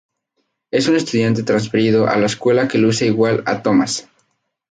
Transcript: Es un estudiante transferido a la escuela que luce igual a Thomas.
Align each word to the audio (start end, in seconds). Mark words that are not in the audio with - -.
Es 0.73 0.87
un 0.87 0.95
estudiante 0.95 1.43
transferido 1.43 2.07
a 2.07 2.17
la 2.17 2.25
escuela 2.25 2.67
que 2.67 2.79
luce 2.79 3.05
igual 3.05 3.43
a 3.45 3.61
Thomas. 3.61 4.09